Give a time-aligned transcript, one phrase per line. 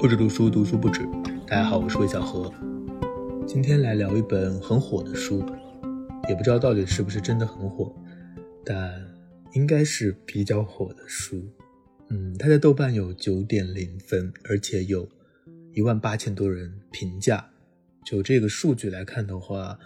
[0.00, 1.06] 不止读书，读书不止。
[1.46, 2.50] 大家好，我是魏小河。
[3.46, 5.44] 今天来聊一本很火的书，
[6.26, 7.94] 也不知道到底是不是真的很火，
[8.64, 8.98] 但
[9.52, 11.46] 应该是比较火的书。
[12.08, 15.06] 嗯，它在豆瓣有九点零分，而且有
[15.74, 17.50] 一万八千多人评价。
[18.02, 19.78] 就这个数据来看的话，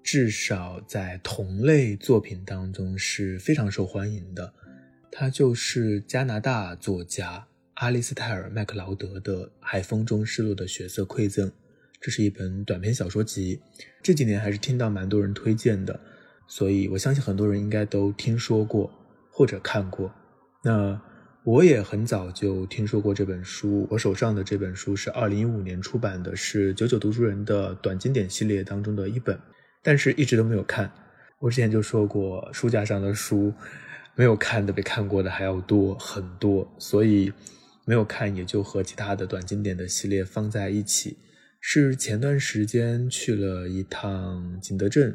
[0.00, 4.54] 至少在同类作品当中是非常受欢迎的。
[5.10, 7.48] 它就是加拿大作家。
[7.80, 11.48] 阿利斯泰尔·麦克劳德的《海风中失落的血色馈赠》，
[11.98, 13.58] 这是一本短篇小说集。
[14.02, 15.98] 这几年还是听到蛮多人推荐的，
[16.46, 18.92] 所以我相信很多人应该都听说过
[19.30, 20.12] 或者看过。
[20.62, 21.00] 那
[21.42, 23.88] 我也很早就听说过这本书。
[23.90, 29.40] 我手上的这本书是2015年出版的，是九九读书人的短经典系列当中的一本，
[29.82, 30.92] 但是一直都没有看。
[31.38, 33.50] 我之前就说过，书架上的书
[34.14, 37.32] 没有看的比看过的还要多很多，所以。
[37.84, 41.16] 没有看，也就和其他的短经典的系列放在一起。
[41.60, 45.14] 是前段时间去了一趟景德镇，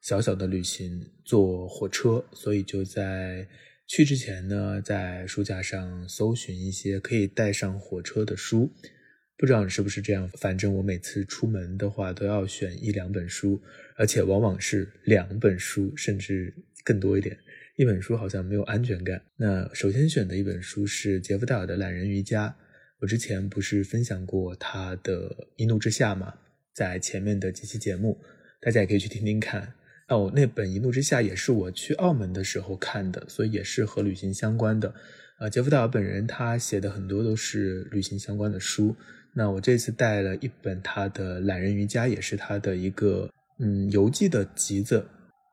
[0.00, 3.46] 小小的旅行，坐火车，所以就在
[3.86, 8.68] 去之前呢，在书架上搜寻一些可以带上火车的书。
[9.36, 13.60] 不知道你是不是这样，反正我每次出门的话都要选一两本书，
[13.96, 17.38] 而且往往是两本书，甚至更多一点。
[17.76, 19.20] 一本书好像没有安全感。
[19.36, 22.48] 那首先选的一本书是杰夫·戴尔的《懒人瑜伽》。
[23.00, 26.32] 我之前不是分享过他的《一怒之下》吗？
[26.72, 28.18] 在前面的几期节目，
[28.62, 29.74] 大家也可以去听听看。
[30.08, 34.94] 那我那本《一怒之下》也是我去澳门的时候看的，所以也是和旅行相关的。
[35.38, 38.96] 呃，杰夫·戴尔本人他写的很多都是旅行相关的书。
[39.34, 45.06] 那我这次带了一本他的《懒人瑜伽》，也是他的一个嗯游记的集子。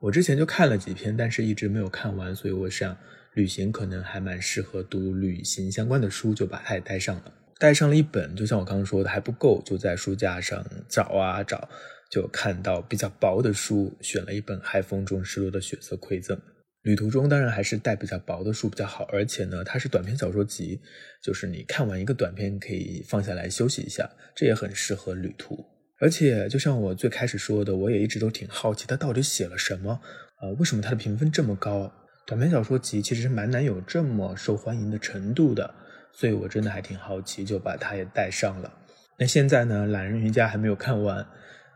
[0.03, 2.97] 我之前就看了几篇，但是一直没有看完，所以我想
[3.35, 7.33] 旅行可能还蛮适合读旅行相关的书，就把它也带上了。
[7.57, 11.69] 带上了一本，就像我刚刚说的还不够，就在书架上找啊找，
[12.11, 16.35] 就看到比较薄的书，选了一本《海风中失落的血色馈赠》。
[16.81, 20.81] 旅途中当然还是带比较薄的书比较好，而且呢，它是短篇小说集，
[21.23, 25.65] 就是你看完一个短篇可以放下来休息一下，这也很适合旅途。
[26.03, 30.01] 而且，就像我最开始说的，我也一直都挺好奇他到底写了什么，
[30.41, 31.89] 呃，为什么他的评分这么高？
[32.27, 35.73] 短篇小说集其实是蛮难有这么受欢迎的程度的，
[36.11, 38.69] 所以我真的还挺好奇，就把它也带上了。
[39.17, 41.25] 那现在呢，懒人瑜伽还没有看完，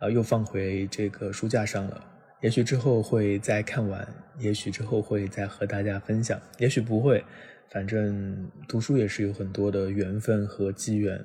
[0.02, 2.04] 啊，又放回这个书架上了。
[2.42, 4.06] 也许之后会再看完，
[4.40, 7.24] 也许之后会再和大家分享，也许不会。
[7.72, 11.18] 反正读书也是有很多的缘分和机缘。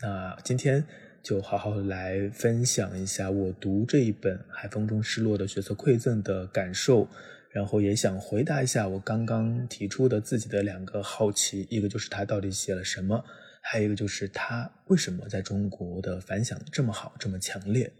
[0.00, 0.82] 那今天。
[1.26, 7.08] 就好好来分享一下我读这一本《海风中失落的血色馈赠》的感受，
[7.50, 13.24] 然后也想回答一下我刚刚提出的自己的两个好奇，一个就是他到底写了什么，
[13.60, 17.92] 还有一个就是他为什么在中国的反响这么好，这么强烈。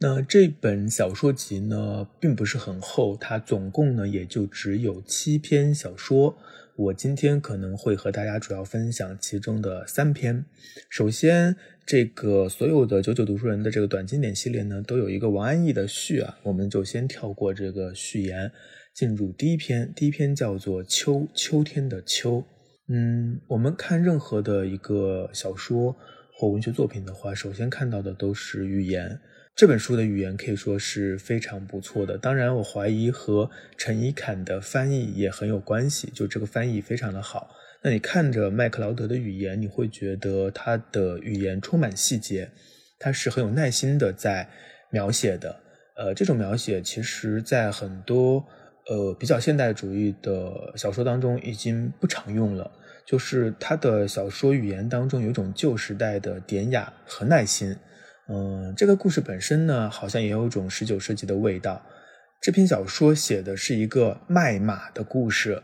[0.00, 6.36] 那这本小说集呢，并不是很厚，它总共呢也就只有七篇小说。
[6.76, 10.44] 我今天可能会和大家主要分享其中的三篇。
[10.90, 11.54] 首先，
[11.86, 18.50] 这个所有的九九读书人的这个短经典系列呢，都有一个王安忆的序啊，我们就先跳过这个序言，
[18.94, 19.92] 进入第一篇。
[19.94, 22.38] 第一篇叫做《秋秋天的秋》。
[22.88, 25.94] 嗯，我们看任何的一个小说
[26.32, 29.20] 或文学作品的话，首先看到的都是语言。
[29.54, 37.50] 这本书的语言可以说是非常不错的，当然我怀疑和陈一侃的翻译也很有关系，就这个翻译非常的好。
[37.86, 42.50] 那你看着麦克劳德的语言，你会觉得他的语言充满细节，
[42.98, 44.48] 他是很有耐心的在
[44.90, 45.54] 描写的。
[45.94, 48.42] 呃，这种描写其实在很多
[48.86, 52.72] 呃比较现代主义的小说当中已经不常用了，
[53.06, 57.76] 就是他的小说语言当中有一种旧时代的典雅和耐心。
[58.30, 61.84] 嗯，这个故事本身呢，好像也有种十九世纪的味道。
[62.40, 65.62] 这篇小说写的是一个卖马的故事，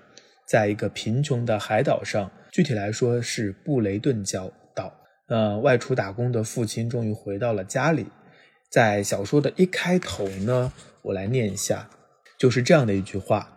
[0.51, 4.93] 在一个贫穷的海岛上，具体来说是布雷顿角岛。
[5.29, 8.07] 呃，外出打工的父亲终于回到了家里。
[8.69, 11.89] 在小说的一开头呢，我来念一下，
[12.37, 13.49] 就是这样的一句话：“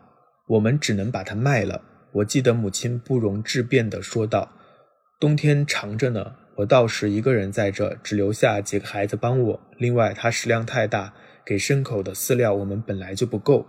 [0.49, 1.81] 我们只能把它卖了。”
[2.13, 4.51] 我记得母亲不容置辩地说道
[5.19, 9.59] ：“冬天长着呢。”我到时一个人在这，只留下几个孩子帮我。
[9.79, 11.11] 另外，它食量太大，
[11.43, 13.65] 给牲口的饲料我们本来就不够。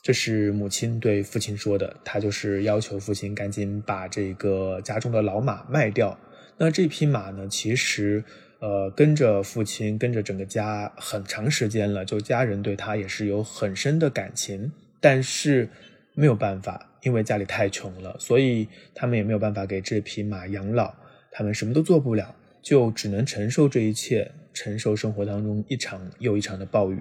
[0.00, 6.18] 这是母亲对父亲说的，他就是要求父亲赶紧把这个家中的老马卖掉。
[6.56, 8.24] 那这匹马呢，其实
[8.60, 15.68] 呃跟着父亲，跟着整个家很长时间了，就家人对他也是有很深的感情，但是
[16.14, 20.94] 没有办法，因为家里太穷了，所以他们也没有办法给这匹马养老。
[21.30, 26.98] 他们什么都做不了，就只能承受这一切，承受生活当中一场又一场的暴雨。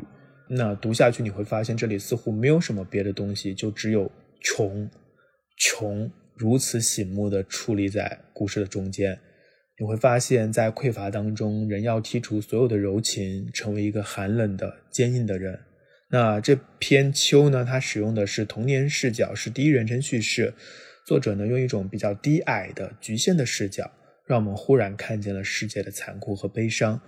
[0.47, 4.11] 那读下去你会发现，这里似乎没有什么别的东西，就只有
[4.41, 4.89] 穷，
[5.57, 9.19] 穷如此醒目的矗立在故事的中间。
[9.79, 15.59] 你会发现在匮乏当中，人要剔除所有的柔情，成为一个寒冷的、坚硬的人。
[16.09, 17.65] 那这篇秋呢？
[17.65, 20.53] 它使用的是童年视角，是第一人称叙事。
[21.05, 23.91] 作者呢，用一种比较低矮的、局限的视角，
[24.25, 26.99] 让我们忽然看见了世界的残酷和悲伤。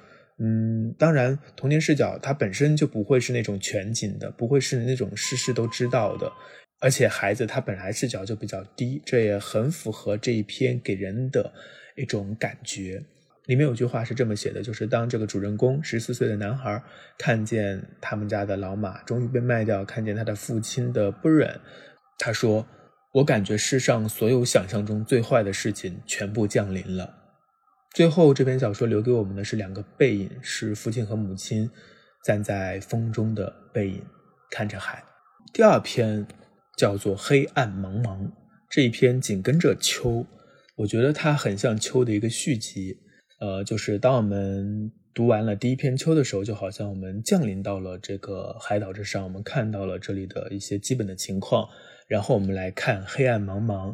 [0.41, 6.31] 嗯，当然，童年视角它本身就不会是那种全景的，不会是那种事事都知道的，
[6.79, 11.51] 而且孩子他本来视角就比较低，这也很符合这一篇给人的
[11.97, 13.03] 一种感觉。
[13.47, 16.81] 里面有句话是这么写的，就是当这个主人公十四岁的男孩
[17.17, 21.59] 看见他们家的老马终于被卖掉，看见他的父亲的不忍，
[22.17, 22.65] 他说
[23.11, 27.13] ：“我感觉世上所有想象中最坏的事情全部降临了。”
[27.91, 31.69] 最后，这篇小说留给我们的是两个背影，是父亲和母亲
[32.23, 34.05] 站在风中的背影，
[34.51, 35.03] 看着海。
[35.51, 36.27] 第二篇
[36.77, 38.19] 叫做《黑暗茫茫》，
[38.69, 40.23] 这一篇紧跟着秋，
[40.75, 42.95] 我觉得它很像秋的一个续集。
[43.39, 51.67] 呃，就是当我们读完了第一篇秋的时候，就好像我们降临到了这个海岛之上，我们看到了这里的一些基本的情况，
[52.07, 53.93] 然后我们来看《黑暗茫茫》。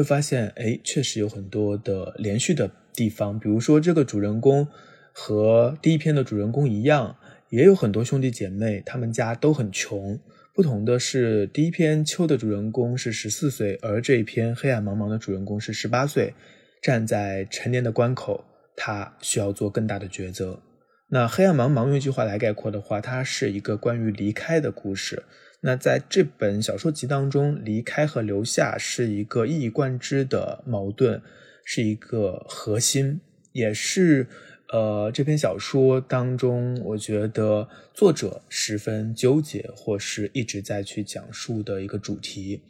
[0.00, 3.38] 会发现，哎，确实有很多的连续的地方。
[3.38, 4.66] 比如说，这个主人公
[5.12, 7.18] 和第一篇的主人公一样，
[7.50, 10.18] 也有很多兄弟姐妹，他们家都很穷。
[10.54, 16.32] 不同的是，第一篇秋的主人公是十四岁，而这一篇黑暗茫茫的主人公是十八岁，
[16.80, 18.42] 站在成年的关口，
[18.74, 20.62] 他需要做更大的抉择。
[21.10, 25.24] 那黑暗茫茫用一句话来概括的话，它是一个关于离开的故事。
[25.62, 31.20] 那在这本小说集当中，离开和留下是一个一以贯之的矛盾，
[31.64, 33.20] 是一个核心，
[33.52, 34.26] 也是
[34.72, 42.62] 呃这篇小说当中，我觉得作者十分纠结或是一直在去讲述的一个主题。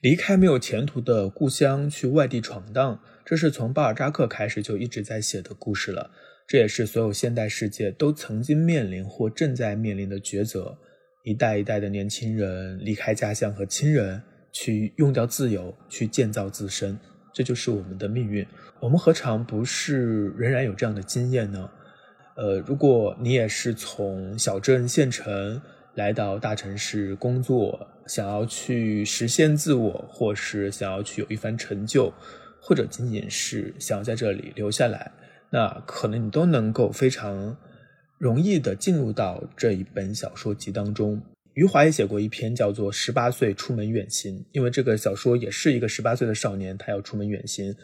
[0.00, 6.10] 离开没有前途的故乡，去外地闯荡，这是从巴尔扎克开始就一直在写的故事了。
[6.48, 10.78] 这也是所有现代世界都曾经面临或正在面临的抉择。
[11.24, 14.20] 一代一代的年轻人离开家乡和亲人，
[14.50, 16.98] 去用掉自由，去建造自身，
[17.32, 18.44] 这就是我们的命运。
[18.80, 21.70] 我们何尝不是仍然有这样的经验呢？
[22.34, 25.62] 呃，如果你也是从小镇县城
[25.94, 32.12] 来到大城市工作，想要去实现自我，或是想要去有一番成就，
[32.60, 35.12] 或者仅仅是想要在这里留下来，
[35.50, 37.56] 那可能你都能够非常。
[38.22, 41.20] 容易的进入到这一本小说集当中。
[41.54, 47.74] 余华也写过一篇叫做《十八岁出门远行》，因为这个小说也是一个十八岁的少年，他要出门远行。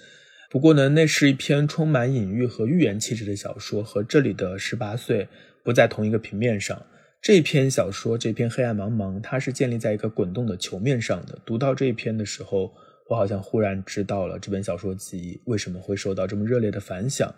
[0.48, 5.26] 不过呢，那是一篇充满隐喻和寓言气质的小说，和这里的十八岁
[5.64, 6.86] 不在同一个平面上。
[7.20, 11.36] 这篇小说，这篇《黑暗茫茫》，它是建立在一个滚动的球面上的。
[11.44, 12.72] 读到这一篇的时候，
[13.10, 17.34] 我好像忽然知道了这本小说集为什么会受到这么热烈的反响。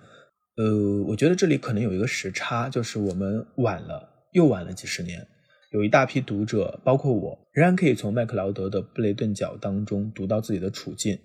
[0.56, 5.26] 呃，我觉得这里可能有一个时差，就是我们晚了，又晚了几十年。
[5.72, 11.16] 有一大批读者，包括我，仍然可以从麦克劳德的《布雷顿角》当中读到自己的处境。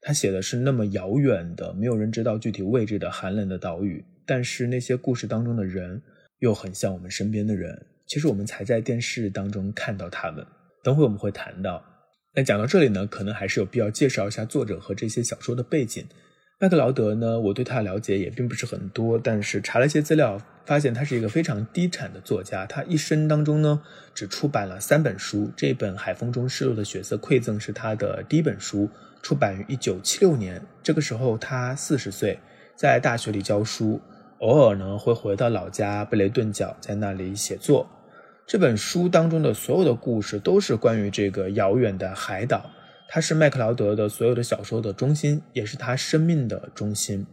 [0.00, 6.00] 他写的是那么遥远的、没有人知道具体位置的寒冷的岛屿，但是那些故事当中的人
[6.38, 7.86] 又很像我们身边的人。
[8.06, 10.44] 其实我们才在电视当中看到他们。
[10.82, 11.84] 等会我们会谈到。
[12.34, 16.06] 那讲到这里呢，可能还是有必要介绍一下作者和这些小说的背景。
[16.62, 22.66] 麦克劳德呢，我对他的了解也并不是很多，但是查了一些资料，发现他是一个非常低产的作家。
[22.66, 23.80] 他一生当中呢，
[24.14, 25.50] 只出版了三本书。
[25.56, 28.90] 这本《海风中失落的血色馈赠》是他的第一本书，
[29.22, 30.60] 出版于一九七六年。
[30.82, 32.38] 这个时候他四十岁，
[32.76, 33.98] 在大学里教书，
[34.40, 37.88] 偶尔呢会回到老家布雷顿角，在那里写作。
[38.46, 42.70] 这本书当中的所有的故事都是关于这个遥远的海岛。
[43.12, 47.26] 它是麦克劳德的所有的小说的中心，也是他生命的中心。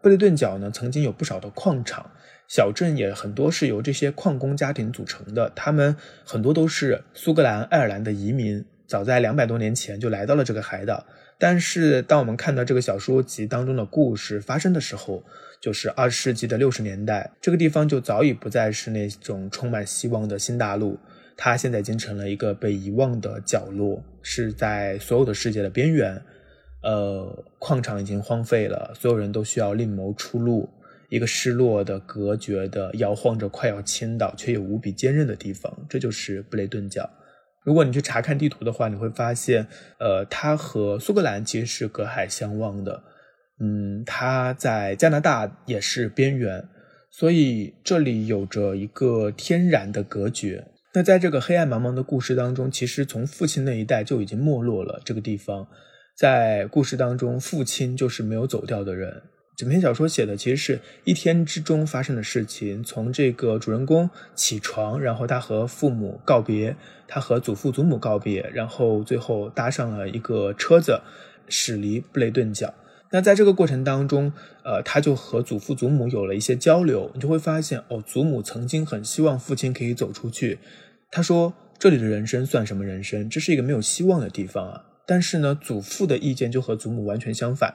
[0.00, 2.08] 布雷顿角呢，曾经有不少的矿场，
[2.48, 5.50] 小镇也很多是由这些矿工家庭组成的。
[5.56, 11.04] 他们很多都是苏格兰、爱尔兰的移民，早在两百多年前就来到了这个海岛。
[11.40, 15.24] 但是，当我们看到这个小说集当中的故事发生的时候，
[15.60, 20.98] 就是二十世纪的六十年代，这个地方就早已不再是那种充满希望的新大陆。
[21.42, 26.22] 它现在已经成了一个被遗忘的角落，是在所有的世界的边缘。
[26.82, 30.68] 呃，矿场已经荒废了，所有人都需要另谋出路。
[31.08, 37.08] 一个失落的、隔绝的、摇晃着快要倾倒却又无比坚韧的地方，这就是布雷顿角。
[37.64, 39.66] 如果你去查看地图的话，你会发现，
[39.98, 43.02] 呃，它和苏格兰其实是隔海相望的。
[43.60, 46.68] 嗯，它在加拿大也是边缘，
[47.10, 50.66] 所以这里有着一个天然的隔绝。
[50.92, 55.68] 那在这个黑暗茫茫的故事当中，其实从父亲那一代就已经没落了这个地方。
[56.16, 59.22] 在故事当中，父亲就是没有走掉的人。
[59.56, 66.74] 整篇小说写的其实是一天之中发生的事情，从这个主人公起床，然后他和父母告别，
[67.06, 71.00] 他和祖父祖母告别，然后最后搭上了一个车子，
[71.48, 72.74] 驶离布雷顿角。
[73.12, 74.32] 那在这个过程当中，
[74.64, 80.58] 呃，他就和祖父祖母有了一些交流，你就会发现，哦，祖母曾经很希望父亲可以走出去。
[81.10, 83.28] 他说：“这里的人生算什么人生？
[83.28, 87.74] 这是一个没有希望的地方啊！”但是呢，祖父的意见就和祖母完全相反。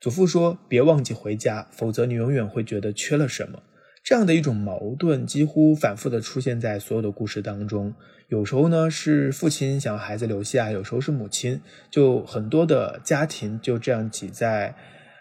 [0.00, 3.62] 祖父说：“别忘记回家，否则你永远会觉得缺了什么。”
[4.08, 7.92] 这样的一种矛盾几乎反复的出现在所有的故事当中。
[8.28, 11.60] 有时候呢是父亲想孩子留下，有时候是母亲，
[11.90, 14.74] 就很多的家庭就这样挤在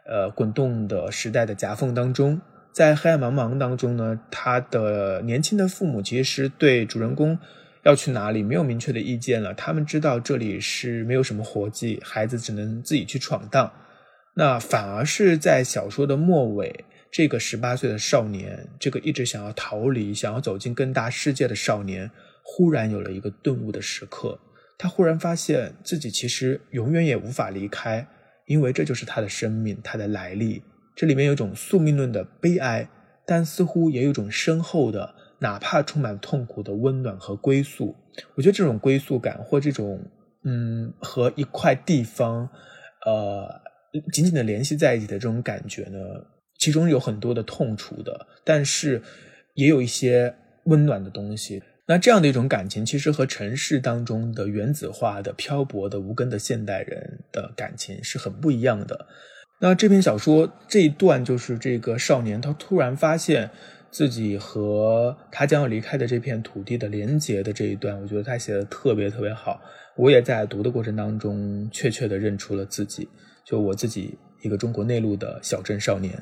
[0.09, 2.39] 呃滚动的时代的夹缝当中。
[2.71, 7.37] 在黑暗茫茫当中呢，他的年轻的父母其实对主人公
[7.83, 9.53] 要去哪里没有明确的意见了。
[9.53, 13.69] 他们知道这里是没有什么活计，孩子只能自己去闯荡。
[14.35, 16.85] 那反而是在小说的末尾。
[17.11, 22.11] 这个十八岁的少年，这个一直想要逃离、想要走进更大世界的少年，
[22.43, 24.39] 忽然有了一个顿悟的时刻。
[24.77, 28.07] 他忽然发现自己其实永远也无法离开，
[28.45, 30.61] 因为这就是他的生命，他的来历。
[30.95, 32.87] 这里面有种宿命论的悲哀，
[33.25, 37.95] 但似乎也有一种深厚的，哪怕充满痛苦的温暖和归宿。
[38.35, 39.99] 我觉得这种归宿感，或这种
[40.43, 42.47] 嗯，和一块地方，
[43.05, 43.61] 呃，
[44.11, 45.99] 紧紧的联系在一起的这种感觉呢？
[46.57, 49.01] 其中有很多的痛楚的，但是
[49.53, 50.35] 也有一些
[50.65, 51.61] 温暖的东西。
[51.89, 59.07] 那这样的一种感情，其实和城市当中的原子化的、漂泊的、无根的现代人的感情是很不一样的。
[59.61, 63.49] 那这篇小说这一段，就是这个少年他突然发现
[63.89, 69.61] 自己和他将要离开的这片土地的连结的这一段，我觉得他写的特别特别好。
[69.95, 73.07] 我也在读的过程当中，确切的认出了自己，
[73.45, 76.21] 就我自己一个中国内陆的小镇少年。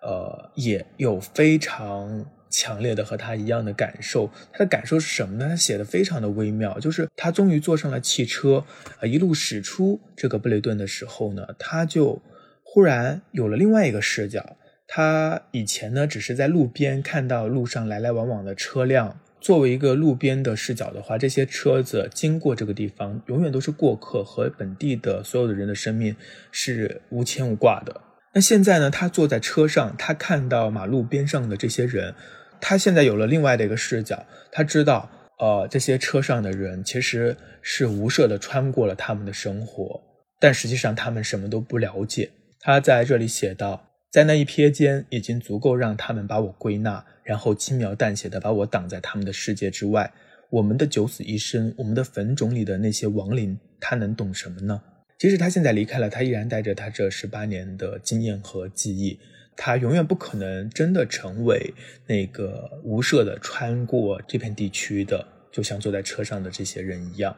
[0.00, 4.30] 呃，也有非常强烈的和他一样的感受。
[4.52, 5.48] 他的感受是什么呢？
[5.48, 8.64] 他写的非常的微妙，就是他终于坐上了汽车，
[9.00, 12.22] 呃，一路驶出这个布雷顿的时候呢，他就
[12.62, 14.56] 忽然有了另外一个视角。
[14.86, 26.16] 他以前呢，只是在路边看到路上来来往往的车辆，作为一个路边的视角的话，这些车子经过这个地方，永远都是过客，和本地的所有的人的生命
[26.50, 28.00] 是无牵无挂的。
[28.34, 28.90] 那现在呢？
[28.90, 32.14] 他坐在车上，他看到马路边上的这些人，
[32.60, 34.26] 他现在有了另外的一个视角。
[34.52, 40.02] 他知道，呃，这些车上的人其实是无赦的穿过了他们的生活，
[40.38, 42.30] 但实际上他们什么都不了解。
[42.60, 50.12] 他在这里写道：“在那一瞥间，已经足够让他们把我归纳，然后轻描淡写的把我挡在他们的世界之外。
[50.50, 54.82] 我们的九死一生，我们的坟冢里的那些亡灵，他能懂什么呢？”
[55.18, 59.18] 即使他现在离开了，他依然带着他这十八年的经验和记忆。
[59.56, 61.74] 他永远不可能真的成为
[62.06, 67.36] 那个无赦的穿过这片地区的，就像坐在车上的这些人一样。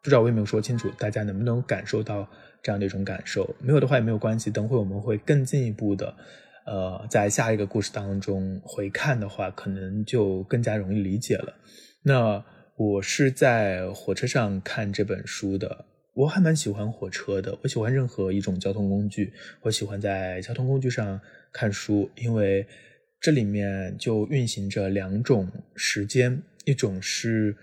[0.00, 2.30] 不知道我有没有说清楚，大家能不能感受到
[2.62, 3.52] 这样的一种感受？
[3.60, 6.14] 没有的话也没有关系，等会我们会更进一步的，
[6.66, 11.52] 呃，在下一个故事当中回看的话，可能就更加容易理解了。
[12.04, 12.44] 那
[12.76, 15.86] 我是在火车上看这本书的。
[16.16, 19.34] 我还蛮喜欢火车的，我喜欢任何一种交通工具。
[19.60, 21.20] 我喜欢在交通工具上
[21.52, 22.66] 看书，因为
[23.20, 27.54] 这里面就运行着两种时间：一种是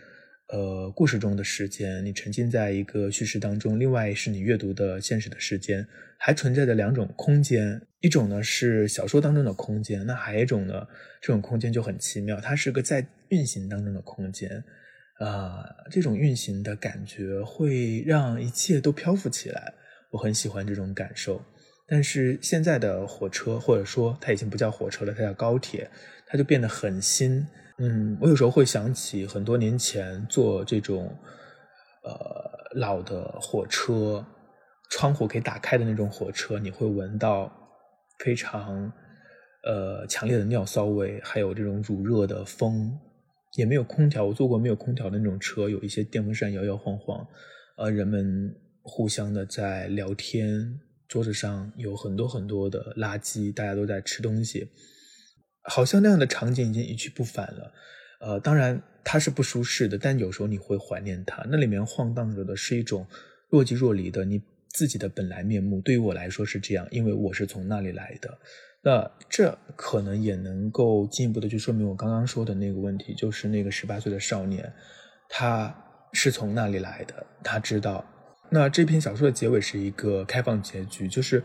[0.49, 5.87] 呃故事中的时间，你沉浸在一个叙事当中；另外是你阅读的现实的时间。
[6.19, 10.87] 还存在着两种空间，一种呢是小说当中的空间，那还有一种呢，
[11.19, 14.63] 这种空间就很奇妙，它是个在运行当中的空间。
[15.19, 19.73] 啊，这种运行的感觉会让一切都漂浮起来，
[20.11, 21.41] 我很喜欢这种感受。
[21.85, 25.89] 但是现在的火车，或者说它已经不叫火车了，它叫高铁，
[26.25, 27.45] 它就变得很新。
[27.77, 31.15] 嗯，我有时候会想起很多年前坐这种
[32.03, 34.25] 呃老的火车，
[34.89, 37.51] 窗户可以打开的那种火车，你会闻到
[38.19, 38.91] 非常
[39.63, 42.97] 呃强烈的尿骚味，还有这种乳热的风。
[43.55, 47.27] 也没有空调，我坐过没有空调的那种车，有一些电风扇摇摇晃晃，
[47.77, 54.67] 呃，人们互相的在聊天，桌子上有很多很多的垃圾，大家都在吃东西，
[55.63, 57.73] 好像那样的场景已经一去不返了。
[58.21, 61.45] 呃，当然它是不舒适的，但有时候你会怀念它。
[61.49, 63.05] 那里面晃荡着的是一种
[63.49, 65.79] 若即若离的，你自己的本来面目。
[65.81, 68.39] 对于我来说是这样，因为我是从那里来的。
[68.85, 74.73] 那这可能也能够进一步的去说明我刚刚说的那个问题，就是那个十八岁的少年，
[75.29, 75.73] 他
[76.11, 78.03] 是从那里来的，他知道。
[78.49, 81.41] 那这篇小说的结尾是一个开放结局，就是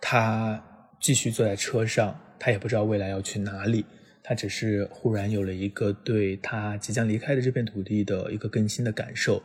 [0.00, 0.62] 他
[1.00, 3.84] 继续坐在车上，他也不知道未来要去哪里，
[4.22, 9.42] 他只是忽然有了一个对他即将离开的这片土地的一个更新的感受。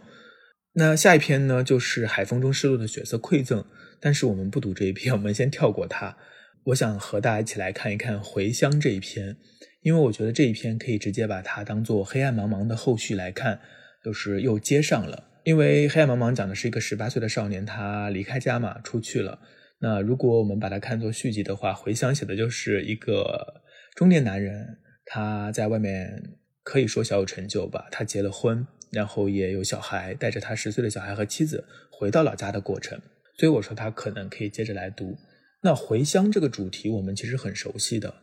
[0.74, 3.66] 那下一篇呢，就是海风中失落的血色馈赠，
[4.00, 6.18] 但是我们不读这一篇，我们先跳过它。
[6.66, 9.36] 我想和大家一起来看一看《回乡》这一篇，
[9.82, 13.60] 因为我觉得这一篇可以直接把它当做《黑暗茫茫》的后续来看，
[14.04, 15.30] 就是又接上了。
[15.44, 19.40] 因为《黑暗茫茫》讲的是一个十八岁的少年，他离开家嘛，出去了。
[19.80, 23.64] 那如果我们把它看作续集的话，《回乡》写的就是一个
[23.96, 33.02] 中年男人，他在外面可以说小有成就吧，他结了婚，然后也有小孩，带着他十岁的小孩和妻子回到老家的过程。
[33.40, 35.18] 所以我说他可能可以接着来读。
[35.64, 38.14] 那回乡这个主题，我们其实很熟悉的，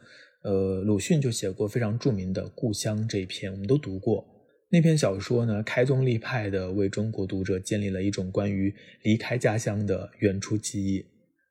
[0.43, 4.27] 呃，鲁迅就写过非常著名的《故乡》这一篇，我们都读过
[4.71, 11.05] 那篇小说呢，开宗立派的为中国读者建立了一种关于离开家乡的原初记忆。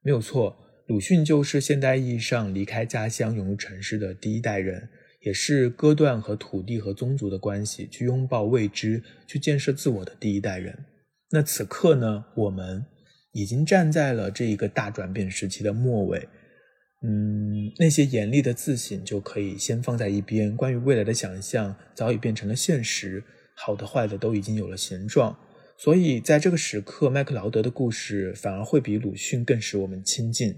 [0.04, 4.90] 没有错，鲁迅就是现代意义上离开家乡涌入城市的第一代人，
[5.22, 10.78] 也是割断和土地和宗族的关系，去拥抱未知，去建设自我的第一代人。
[11.32, 12.86] 那此刻呢，我们。
[13.38, 16.28] 已经站在了这一个大转变时期的末尾，
[17.04, 20.58] 嗯，那些严厉的自省就可以先放在一边。
[20.58, 23.24] 关于未来的想象早已变成了现实，
[23.56, 25.38] 好的坏的都已经有了形状。
[25.78, 30.56] 所以在这个时刻，麦克劳德的故事反而会比鲁迅更使我们亲近。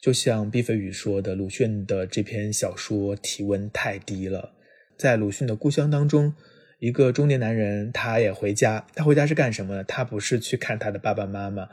[0.00, 4.54] 就像毕飞宇说的，鲁迅的这篇小说体温太低了。
[4.96, 6.32] 在鲁迅的故乡当中，
[6.78, 9.84] 一个中年男人他也回家，他回家是干什么呢？
[9.84, 11.68] 他不是去看他的爸爸妈妈。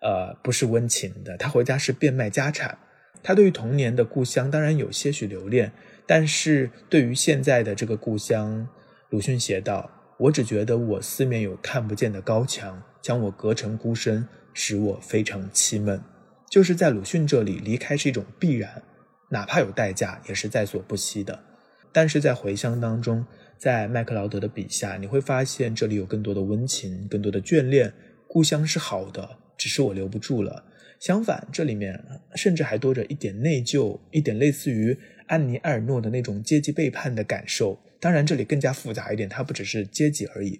[0.00, 1.36] 呃，不是温情的。
[1.36, 2.78] 他回家是变卖家产。
[3.22, 5.70] 他对于童年的故乡当然有些许留恋，
[6.06, 8.66] 但是对于现在的这个故乡，
[9.10, 16.00] 鲁迅写道：“我只觉得我四面有看不见的高墙，将我隔成孤身，使我非常凄闷。”
[16.50, 18.82] 就是在鲁迅这里，离开是一种必然，
[19.28, 21.38] 哪怕有代价，也是在所不惜的。
[21.92, 23.26] 但是在回乡当中，
[23.58, 27.92] 在麦克劳德的笔下，你会发现这里有更多的温情，更多的眷恋。
[28.26, 29.39] 故乡是好的。
[29.60, 30.64] 只是我留不住了。
[30.98, 32.02] 相反，这里面
[32.34, 34.96] 甚至还多着一点内疚，一点类似于
[35.26, 37.78] 安妮埃尔诺的那种阶级背叛的感受。
[38.00, 40.58] 当然，这里更加复杂一点，它不只是阶级而已，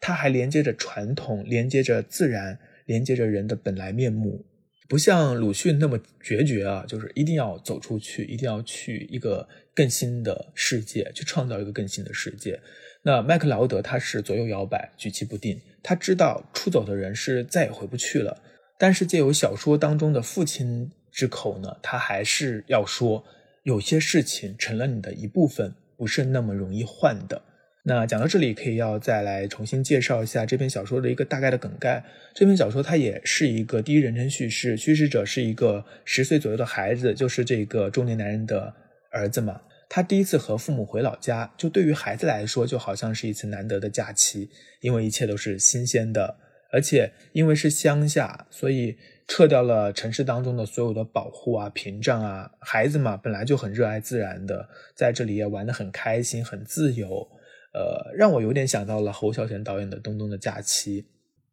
[0.00, 4.46] 它还连接着传统，连接着自然，连接着人的本来面目。
[4.88, 12.58] 不像鲁迅那么决绝啊，就是一定要走出去，一定要去一个更新的世界，去创造一个更新的世界。
[13.02, 15.60] 那麦克劳德他是左右摇摆，举棋不定。
[15.82, 18.36] 他知道出走的人是再也回不去了，
[18.78, 23.24] 但是借由小说当中的父亲之口呢，他还是要说，
[23.62, 27.42] 有些事情成了你的一部分，不是那么容易换的。
[27.84, 32.04] 那讲到这里，可以要再来重新介绍一下这篇小说的一个大概的梗概。
[32.34, 38.74] 这篇小说它也是一个第一人称叙事，叙事者是一个十岁左右的孩子，就是这个中年男人的
[39.10, 39.58] 儿子嘛。
[39.88, 46.36] 他第一次和父母回老家，就对于孩子来说，就好像是一次难得的假期，因为一切都是新鲜的，
[46.70, 52.50] 而且因为是乡下，所以撤掉了城市当中的所有的保护啊、屏障啊。
[52.60, 57.26] 孩子嘛，本来就很热爱自然的，在这里也玩得很开心、很自由。
[57.72, 61.02] 呃，让我有点想到了侯孝贤导演的《东东的假期》。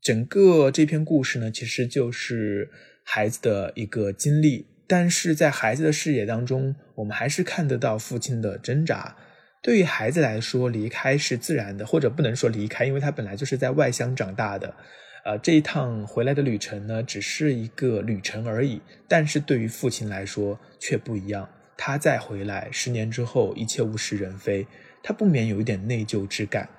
[0.02, 2.70] 整个这篇故事呢，其实就是
[3.04, 4.68] 孩子的一个经历。
[4.88, 9.16] 但是在孩子的视野当中，我们还是看得到父亲的挣扎。
[9.62, 14.76] 对于孩子来说，离开是自然的，或者不能说离开，因为他本来就是在外乡长大的。
[15.24, 18.80] 呃，这一趟回来的旅程呢，只是一个旅程而已。
[19.08, 21.50] 但是对于父亲来说却不一样。
[21.76, 24.68] 他再回来，十年之后，一切物是人非，
[25.02, 26.70] 他不免有一点内疚之感。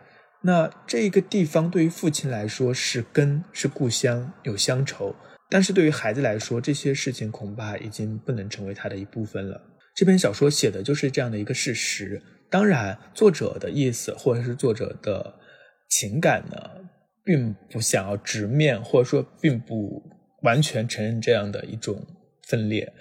[0.42, 5.16] 那这个地方对于父亲来说是根，是故乡，有乡愁。
[5.48, 9.60] 但是对于孩子来说，这些事情恐怕已经不能成为他的一部分了。
[9.94, 12.20] 这篇小说写的就是这样的一个事实。
[12.50, 15.34] 当然，作者的意思或者是作者的
[15.88, 16.56] 情感呢，
[17.24, 20.02] 并不想要直面，或者说并不
[20.42, 22.04] 完全承认这样的一种
[22.46, 22.92] 分裂。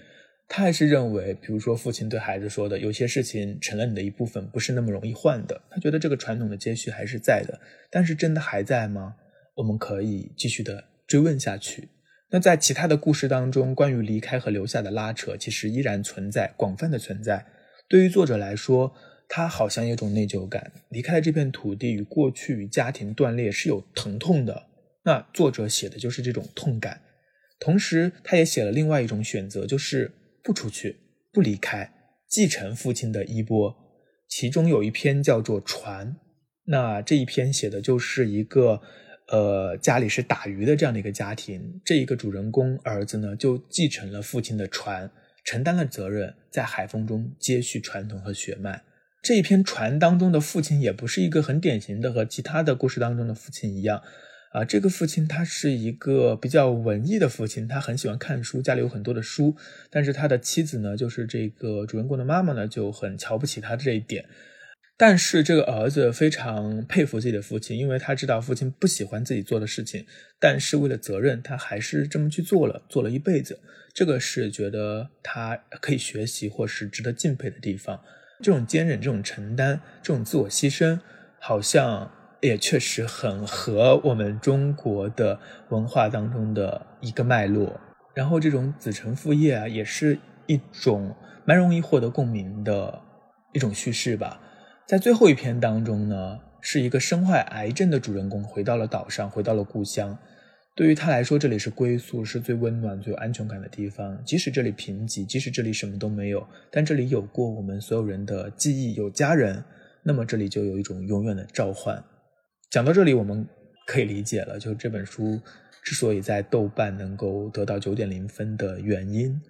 [0.47, 5.59] 他还是认为，比如说父亲对孩子说的，有些事情成了你的一部分，不是那么容易换的。
[5.71, 7.59] 他觉得这个传统的接续还是在的。
[7.89, 9.15] 但是真的还在吗？
[9.55, 11.89] 我们可以继续的追问下去。
[12.31, 17.45] 那在其他的故事当中，关于离开和留下的拉扯，其实依然存在，广泛的存在。
[17.87, 18.93] 对于作者来说，
[19.29, 24.67] 他好像有种内疚感，离开了这片土地，与过去与家庭断裂是有疼痛的。
[25.03, 27.01] 那作者写的就是这种痛感。
[27.59, 30.11] 同时，他也写了另外一种选择，就是
[30.43, 30.97] 不出去，
[31.31, 31.93] 不离开，
[32.27, 33.75] 继承父亲的衣钵。
[34.27, 36.07] 其中有一篇叫做《船》，
[36.65, 38.81] 那这一篇写的就是一个，
[39.27, 45.09] 呃，家里是打鱼的这样的一个家庭，这一个主人公儿子呢，就继承了父亲的船，
[45.43, 48.83] 承担了责任，在海风中接续传统和血脉。
[49.23, 54.03] 这一篇《船》当中的父亲也不是一个很典型的和其他的故事当中的父亲一样。
[54.51, 59.55] 啊，这个父亲他是一个比较文艺的父亲，他很喜欢看书，家里有很多的书。
[59.89, 64.23] 但是他的妻子呢，就是这个主人公的妈妈呢，就很瞧不起他这一点。
[64.97, 70.05] 但是这个儿子非常佩服自己的父亲，因为他知道父亲不喜欢自己做的事情，
[70.39, 73.59] 但是为了责任，他还是这么去做了，做了一辈子。
[73.93, 78.01] 这个是觉得他可以学习或是值得敬佩的地方。
[78.41, 80.99] 这种坚韧、这种承担、这种自我牺牲，
[81.39, 82.11] 好像。
[82.41, 87.79] 也确实很合我们中国的文化当中的一个脉络，
[88.13, 93.01] 然后这种子承父业啊，也是一种蛮容易获得共鸣的
[93.51, 94.39] 一种叙事吧。
[94.87, 100.15] 在最后一篇当中呢，是一个身患癌症的主人公回到了岛上，回到了故乡。
[100.75, 104.23] 对于他来说，这里是归宿，是最温暖、最有安全感的地方。
[104.23, 109.63] 即使这里贫瘠，即使这里什么都没有，但这里有过我们所有人的记忆，有家人，
[110.03, 112.03] 那么这里就有一种永远的召唤。
[112.69, 113.47] 讲到这里，我们
[113.87, 115.41] 可以理解了，就这本书
[115.83, 119.41] 之所以在豆瓣能够得到九点零分的原因，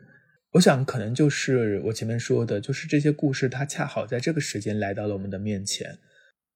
[0.56, 5.98] 我想可能就是我前面说的，就是这些故事它恰好在这个时间来到了我们的面前，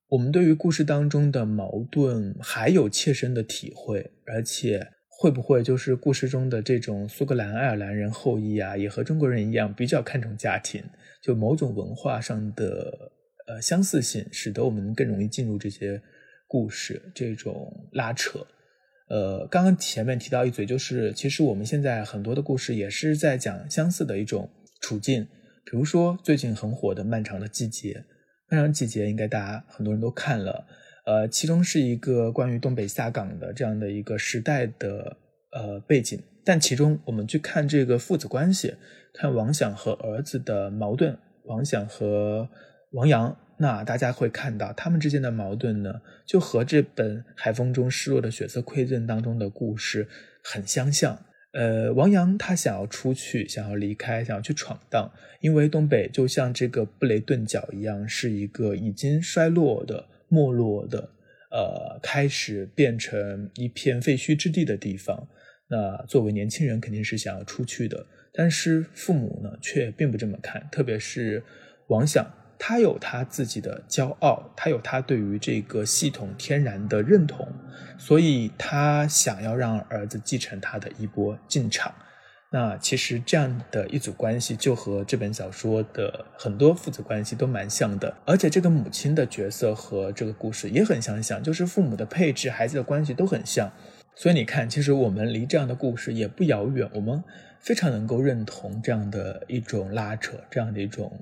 [0.07, 10.81] 我们对于故事当中的矛盾还有切身的体会，而且会不会就是故事中的这种苏格兰爱尔兰人后裔啊，也和中国人一样比较看重家庭，
[11.21, 13.12] 就某种文化上的
[13.47, 16.01] 呃相似性，使得我们更容易进入这些。
[16.51, 18.39] 故事这种拉扯，
[19.10, 24.48] 呃，刚刚前面提到一嘴，就是其实我们现在很多的故事也是在讲相似的一种
[24.82, 25.28] 处境，
[25.65, 27.93] 比如说最近很火的《漫长的季节》，
[28.50, 30.65] 《漫长季节》应该大家很多人都看了，
[31.08, 35.17] 呃，其中是一个关于东北下岗的这样的一个时代的
[35.52, 38.76] 呃背景，但其中我们去看这个父子关系，
[39.13, 42.48] 看王想和儿子的矛盾，王想和
[42.91, 43.36] 王阳。
[43.62, 50.08] 那大家会看到他们之间的矛盾呢，就和这本《海风中失落的血色馈赠》当中的故事
[50.41, 51.26] 很相像。
[51.52, 61.10] 呃，王阳他想要出去，想要离开，想要去闯荡，因为东北就像这个布雷顿角一样，是一个已经衰落的、没落的，
[61.52, 65.28] 呃，开始变成一片废墟之地的地方。
[65.67, 71.43] 那作为年轻人，肯定是想要出去的，但是父母呢，却并不这么看，特别是
[71.88, 72.26] 王想。
[72.62, 77.48] 他有他自己的骄傲，他有他对于这个系统天然的认同，
[77.98, 81.91] 所以他想要让儿子继承他的衣钵进场。
[82.52, 88.13] 那其实这样的一组关系，就和这本小说的很多父子关系都蛮像的。
[88.26, 93.72] 而且这个母亲的角色和这个故事也很相像，就是父母的配置、孩子的关系都很像。
[94.15, 97.24] 所以你看，其实我们离这样的故事也不遥远，我们
[97.60, 101.17] 非常能够认同这样的一种拉扯，这样的一种。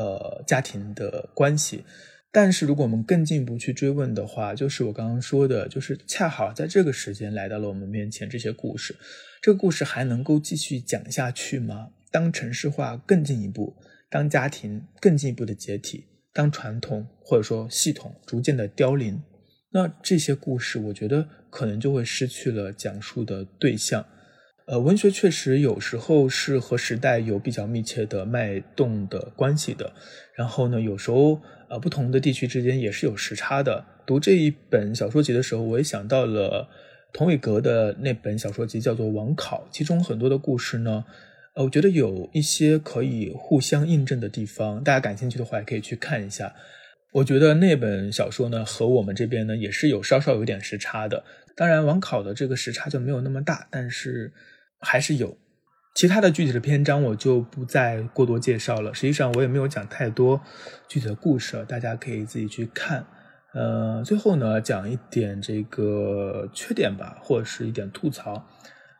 [0.00, 1.84] 呃，家庭的关系，
[2.32, 8.96] 但是如果我们更进一步去追问的话，就是我刚刚说的，就是恰好在这个时间来到了我们面前，这些故事，
[9.42, 11.90] 这个故事还能够继续讲下去吗？
[12.10, 13.76] 当城市化更进一步，
[14.08, 19.22] 当家庭更进一步的解体，当传统或者说系统逐渐的凋零，
[19.72, 24.06] 那这些故事，我觉得可能就会失去了讲述的对象。
[24.70, 29.92] 呃，文学确实有时候是和时代有比较密切的脉动的关系的。
[30.32, 33.84] 然后呢，有时候呃，不同的地区之间也是有时差的。
[34.06, 36.68] 读这一本小说集的时候，我也想到了
[37.12, 41.04] 童伟格的那本小说集，叫做《网考》，其中很多的故事呢，
[41.56, 44.84] 呃，我觉得有一些可以互相印证的地方。
[44.84, 46.54] 大家感兴趣的话，也可以去看一下。
[47.14, 51.24] 我觉得那本小说呢，和我们这边呢，也是有稍稍有点时差的。
[51.56, 54.32] 当然，网考的这个时差就没有那么大，但是。
[54.80, 55.36] 还是有
[55.94, 58.94] 其他的具体的篇章，我就不再过多介绍了。
[58.94, 60.40] 实际上，我也没有讲太多
[60.88, 63.04] 具体的故事，大家可以自己去看。
[63.52, 68.46] 呃，最后呢，讲一点这个缺点吧，或者是一点吐槽。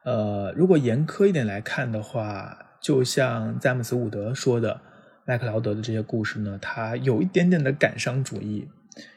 [0.04, 4.80] 呃，如果严苛一点来看的话，就像詹姆斯·伍德说的，
[5.24, 8.68] 麦克劳德的这些故事呢，他有一点点的感伤主义，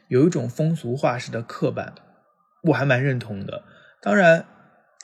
[0.08, 1.92] 有一种风俗化式的刻板，
[2.62, 3.64] 我还蛮认同的。
[4.00, 4.46] 当然。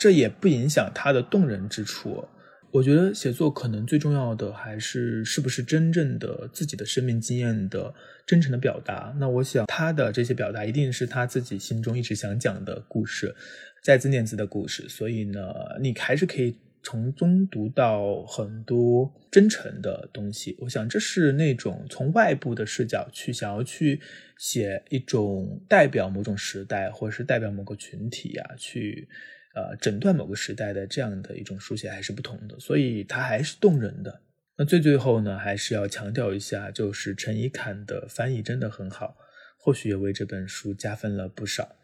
[0.01, 2.27] 这也不影响它的动人之处。
[2.71, 7.93] 我觉得写作可能最重要的还是是不是真正的自己的生命经验的
[8.25, 9.15] 真诚的表达。
[9.19, 13.35] 那我想他的这些表达一定是他自己心中一直想讲的故事，
[13.83, 14.89] 在字念字的故事。
[14.89, 20.57] 所以呢，你还是可以从中读到很多真诚的东西。
[20.61, 24.01] 我想这是那种从外部的视角去想要去
[24.39, 29.09] 写一种代表某种时代或者是代表某个群体呀去。
[29.53, 34.21] 呃，诊断某个时代的这样的一种书写还是不同的，所以它还是动人的。
[34.57, 39.17] 那最最后呢，还是要强调一下，就是陈以侃的翻译真的很好，
[39.59, 41.77] 或许也为这本书加分了不少。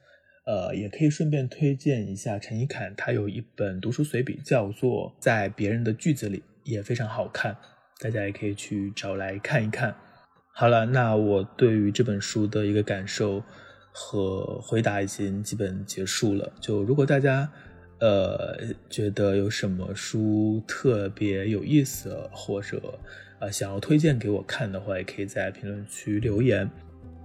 [0.45, 7.57] 呃，也可以顺便推荐一下陈以侃，他有一本读书随笔，叫做《在别人的句子里》，也非常好看，
[7.99, 9.97] 大家也可以去找来看一看。
[10.55, 13.43] 好了，那我对于这本书的一个感受。
[13.99, 16.53] 和回答已经基本结束了。
[16.61, 17.51] 就如果大家，
[17.99, 18.59] 呃，
[18.91, 22.79] 觉得有什么书特别有意思，或者
[23.39, 26.71] 呃想要推荐给我看的话，也可以在评论区留言。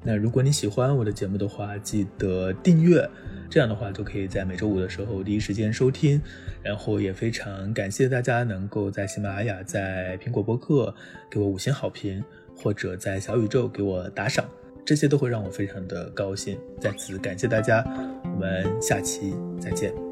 [0.02, 3.08] 那如果你喜欢我的节目的话，记得订阅，
[3.50, 6.22] 这样的话就可以在每周五的时候第一时间收听。
[6.64, 10.96] 然后也非常感谢大家能够在喜马拉雅、在苹果播客
[11.30, 12.24] 给我五星好评，
[12.56, 14.46] 或者在小宇宙给我打赏。
[14.86, 17.84] 这些都会让我非常的高兴，在此感谢大家，
[18.24, 20.11] 我们下期再见。